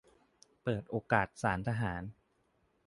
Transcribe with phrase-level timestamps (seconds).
[0.63, 2.03] -เปิดโอกาสศาลทหาร